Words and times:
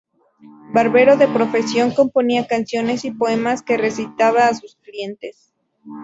Barbero 0.73 1.15
de 1.15 1.27
profesión, 1.27 1.91
componía 1.93 2.47
canciones 2.47 3.05
y 3.05 3.11
poemas 3.11 3.61
que 3.61 3.77
recitaba 3.77 4.47
a 4.47 4.53
sus 4.55 4.75
clientes. 4.77 5.53